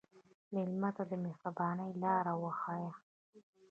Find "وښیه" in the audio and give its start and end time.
2.41-2.91